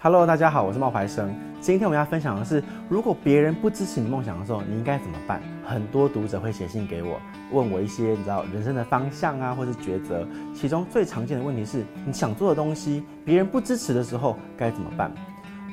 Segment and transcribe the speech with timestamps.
[0.00, 1.34] Hello，大家好，我是冒牌生。
[1.60, 5.42] 今天我们要分享的是，如果别人不支持你梦想的时候，你应该怎么办？
[5.66, 10.24] 很多读者会写信给我，问我一些你知道人生的方向啊，或是抉择。
[10.54, 15.10] 其中最常见的问题是，你想做的东西，别人不支持的时候该怎么办？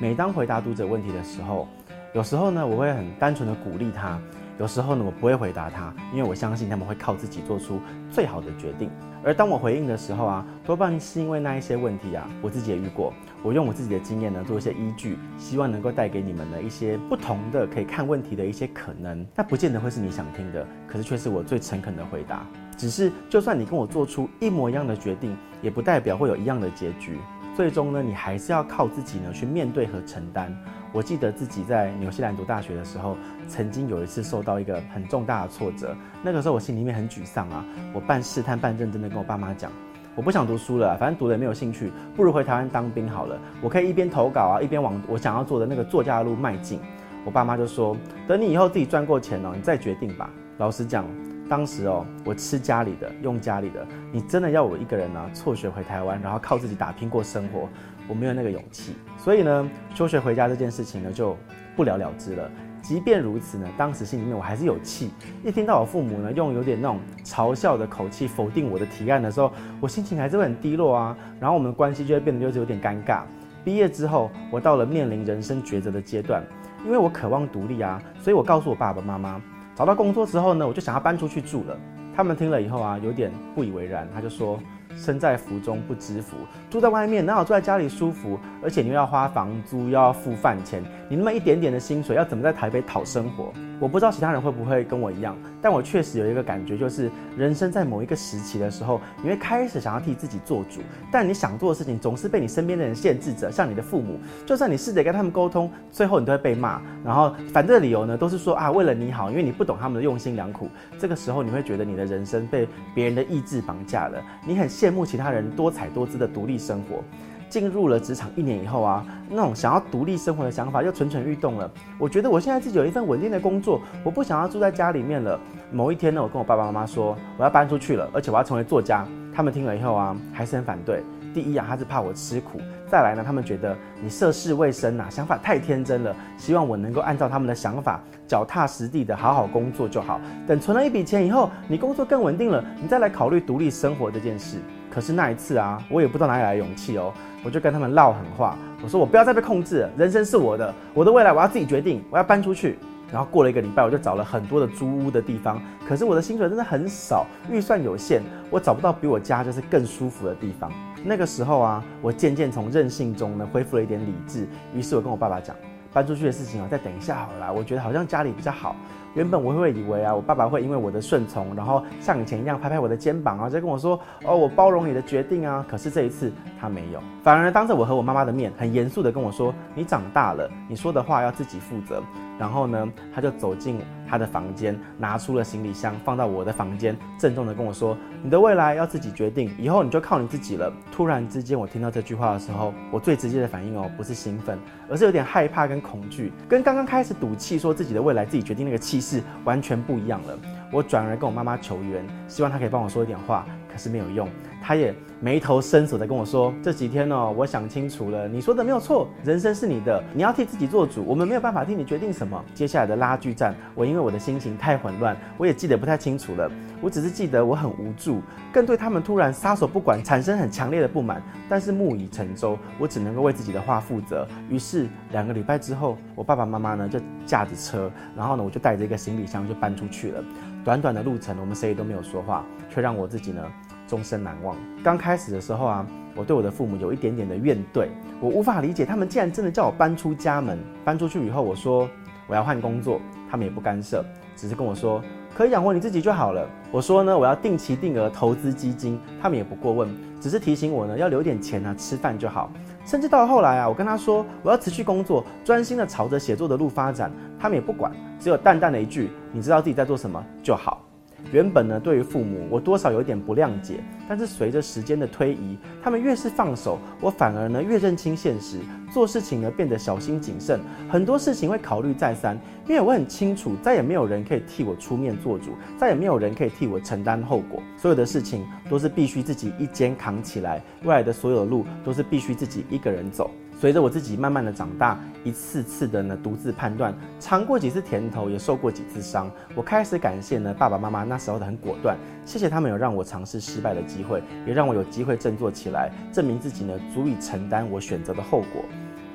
[0.00, 1.68] 每当回答读者问题的时候，
[2.12, 4.18] 有时候呢，我会很单纯的鼓励他；
[4.58, 7.78] 有时候呢，我不会回答他，因为我相信他们会靠自己做出
[8.10, 8.90] 最好的决定。
[9.22, 13.12] 而当我回应的时候啊，多半是因为那一些问题啊，我自己也遇过。
[13.42, 19.26] 我用我自己的经验呢，做一些依据，希望能够带给你们的一些不同的可以看问题的一些可能。
[19.34, 22.46] 那不见得会是你想听的，可是却是我最诚恳的回答。
[22.76, 27.18] 只是，就算你跟我做出一模一样的决定，也不代表会有一样的结局。
[27.56, 30.54] 最终呢，你还是要靠自己呢去面对和承担。
[30.92, 33.16] 我记得自己在纽西兰读大学的时候，
[33.48, 39.72] 曾经有一次受到一个很重大的挫折，那个时候我心里面很沮丧啊，我半试探半认真的跟我爸妈讲。
[40.14, 43.38] 我不想读书了，反正读了也没有兴趣，不如回台湾当兵好了。
[43.62, 46.78] 我可以一边投稿啊，一边往我想要做的那个作家的路迈进。
[47.24, 47.96] 我爸妈就说
[48.28, 51.06] ：“等你以后自己赚够钱哦，你再决定吧。”老实讲，
[51.48, 53.86] 当时哦，我吃家里的，用家里的。
[54.12, 57.68] 你真的要我一个人呢，辍学回台湾，然后靠自己打拼过生活，
[58.08, 58.94] 我没有那个勇气。
[59.16, 61.36] 所以呢，休学回家这件事情呢，就
[61.76, 62.50] 不了了之了。
[62.82, 65.10] 即便如此呢，当时心里面我还是有气。
[65.44, 71.16] 一听到我父母呢用有点那种嘲笑的口气否定我的提案的时候，我心情还是会很低落啊。
[71.40, 73.22] 然后我们的关系就会变得就是有点尴尬。
[73.64, 76.44] 毕业之后，我到了面临人生抉择的阶段，
[76.84, 79.42] 因为我渴望独立啊，所以我告诉我爸爸妈妈，
[79.76, 81.78] 找到工作之后呢，我就想要搬出去住了。
[82.16, 84.58] 他们听了以后啊，有点不以为然，他就说。
[84.96, 86.36] 身在福中不知福，
[86.70, 88.38] 住在外面哪有住在家里舒服？
[88.62, 93.52] 而且你又要花房租，又要付饭钱，你那么一点点的薪水，要怎么在台北讨生活？
[93.78, 100.80] 我不知道其他人会不会跟我一样，但我确实有一个感觉，就是人生在某一个时期的时候，你会开始想要替自己做主，
[101.12, 110.68] 但你想做的事情总是被你身边的人限制着，像你的父母，就算你试着跟他们沟通，最后你都会被骂，然后反正理由呢都是说啊，为了你好，因为你不懂他们的用心良苦。
[110.98, 117.02] 这个时候你会觉得你的人生被别人的意志绑架了，你很羡慕其他人多彩多姿的独立生活。
[117.48, 121.70] 进入了职场一年以后啊，那种想要独立生活的想法又蠢蠢欲动了。
[121.96, 125.38] 我觉得我现在自己有一份稳定的工作，我不想要住在家里面了。
[125.72, 129.06] 某一天呢，我跟我爸爸妈妈说我要搬出去了，而且我要成为作家。
[129.32, 131.02] 他们听了以后啊，还是很反对。
[131.36, 132.58] 第一啊，他是怕我吃苦；
[132.88, 136.16] 再来呢，他们觉得你涉世未深呐，想法太天真了。
[136.38, 140.18] 希望我能够按照他们的想法，脚踏实地的好好工作就好。
[140.46, 144.56] 等存了一笔钱以后，你工作更稳定了，你再来考虑独立生活这件事。
[144.90, 147.12] 可是那一次啊，我也不知道哪里来勇气哦，
[147.44, 152.78] 我就跟他们唠狠话，我说我不要再被控制了，人生是我的，我的未来我要自己决定，我要搬出去。
[153.12, 160.70] 然后过了一个礼拜，我就找了很多的租屋的地方，可是我的薪水真的很少，预算有限，我找不到比我家就是更舒服的地方。
[161.04, 165.54] 那个时候啊，我渐渐从任性中呢恢复了一点理智，于是我跟我爸爸讲。
[165.92, 167.50] 搬出去的事情啊，再等一下好了啦。
[167.52, 168.76] 我觉得好像家里比较好。
[169.14, 176.30] 原本我会以为啊，我爸爸会因为我的顺从，然后像以前一样拍拍我的肩膀啊，就跟我说：“哦，我包容你的决定啊。”可是这一次
[176.60, 182.02] 他没有，反而当着我和我妈妈的面，很严肃地跟我说：“你长大了，你说的话要自己负责。”
[182.38, 194.58] 然后呢，他就走进他的房间，拿出了行李箱，放到我的房间，郑重地跟我说：“你的未来要自己决定，以后你就靠你自己了。”突然之间，我听到这句话的时候，我最直接的反应哦，不是兴奋，
[194.88, 200.38] 而是有点害怕跟恐惧，跟刚刚开始赌气说自己的未来自己决定那个气势完全不一样了。
[200.72, 204.28] 我转而跟我妈妈求援，希望她可以帮我说一点话，可是没有用。
[204.62, 216.50] 他也眉头深锁的跟我说：“这几天哦，我想清楚了，你说的没有错，人生是你的，你要替自己做主，我们没有办法替你决定什么。”接下来的拉锯战，我因为我的心情太混乱，我也记得不太清楚了。
[216.82, 218.20] 我只是记得我很无助，
[218.52, 221.22] 更对他们突然撒手不管产生很强烈的不满。
[221.48, 224.26] 但是木已成舟，我只能够为自己的话负责。
[224.50, 230.22] 于是两个礼拜之后，我爸爸妈妈呢就驾着车，然后呢我就带着一个行李箱就搬出去了。
[230.64, 233.42] 短短的路程，我们谁也都没有说话，却让我自己呢
[233.86, 234.56] 终身难忘。
[234.82, 237.88] 刚开始的时候啊，我对我的父母有一点点的怨怼，
[238.20, 240.58] 我无法理解他们竟然真的叫我搬出家门。
[240.84, 241.88] 搬出去以后，我说
[242.26, 243.00] 我要换工作，
[243.30, 244.04] 他们也不干涉，
[244.34, 245.02] 只是跟我说
[245.34, 246.48] 可以养活你自己就好了。
[246.70, 249.88] 我说呢，我要定期定额投资基金，他们也不过问，
[250.20, 252.50] 只是提醒我呢要留点钱啊，吃饭就好。
[252.84, 260.85] 甚至到后来啊，我跟他说我要辞去工作，专心的朝着写作的路发展，他们也不管，只有淡淡的一句：“你知道自己在做什么就好。”
[261.32, 263.80] 原本呢，对于父母，我多少有点不谅解。
[264.08, 268.58] 但是随着时间的推移，他们越是放手，我反而呢越认清现实，
[268.92, 272.38] 做事情呢变得小心谨慎，很多事情会考虑再三，
[272.68, 283.30] 因为我很清楚，再也没有人可以替我出面做主，再也没有人可以替我承担后果，所有的事情都是必须自己一肩扛起来，未来的所有路都是必须自己一个人走。
[283.58, 298.62] 随着我自己慢慢的长大，一次次的呢独自判断，尝过几次甜头，也受过几次伤，我开始感谢呢爸爸妈妈那时候的很果断，谢谢他们有让我尝试失败的机会，也让我有机会振作起来，证明自己呢足以承担我选择的后果。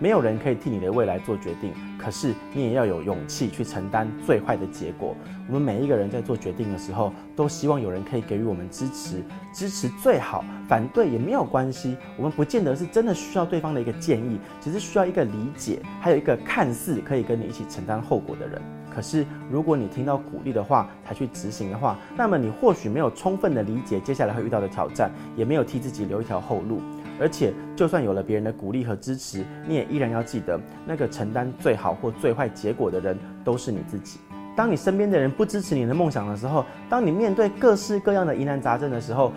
[0.01, 5.15] 没有人可以替你的未来做决定，可是你也要有勇气去承担最坏的结果。
[5.47, 11.95] 我们每一个人在做决定的时候，都希望有人可以给予我们支持，支持最好，反对也没有关系。
[12.17, 18.59] 我们不见得是真的需要对方的一个建议，只是需要一个理解，还有一个看似可以跟你一起承担后果的人。
[18.93, 26.81] 可是如果你听到鼓励的话才去执行的话，那么你或许没有充分的理解接下来会遇到的挑战，也没有替自己留一条后路。
[27.19, 34.19] 而且，就算有了别人的鼓励和支持，你也依然要记得，那个承担最好或最坏结果的人都是你自己。
[34.55, 39.31] 当你身边的人不支持你的梦想的时候，当你面对各式各样的疑难杂症的时候，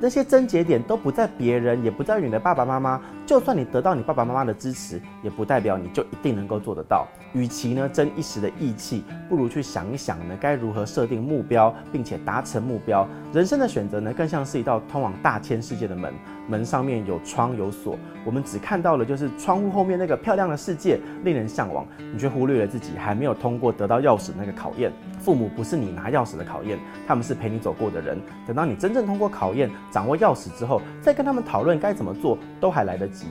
[0.00, 3.00] 那些症结点都不在别人，也不在于你的爸爸妈妈。
[3.24, 7.06] 就算你得到你爸爸妈妈的支持，也不代表你就一定能够做得到。
[7.32, 13.08] 与其呢争一时的义气，不如去想一想呢该如何设定目标，并且达成目标。
[13.32, 16.12] 人生的选择呢，更像是一道通往大千世界的门，
[16.48, 24.92] 门上面有窗有锁，我们只看到了就是窗户后面那个漂亮的世界，令人向往，你却忽略了自己还没有通过得到钥匙那个考验。
[25.24, 28.20] 父母不是你拿钥匙的考验，他们是陪你走过的人。
[28.46, 33.24] 等到你真正通过考验，掌握钥匙之后，再跟他们讨论该怎么做，都还来得及。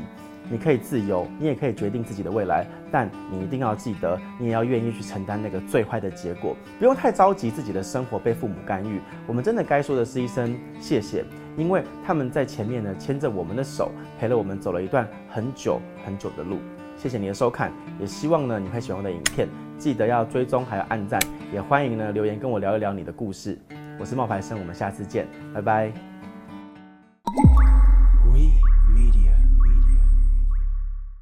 [0.49, 6.55] 你可以自由，你也可以决定自己的未来，但你一定要记得，你也要愿意去承担那个最坏的结果。
[6.79, 11.23] 不用太着急自己的生活被父母干预，我们真的该说的是一声谢谢，
[11.55, 16.57] 因为他们在前面呢牵着我们的手，陪了我们走了一段很久很久的路。
[16.97, 19.47] 谢谢你的收看，也希望呢你会喜欢我的影片，
[19.83, 21.19] 记得要追踪还有按赞，
[21.51, 23.59] 也欢迎呢留言跟我聊一聊你的故事。
[23.99, 26.12] 我是冒牌生，我们下次见，拜拜。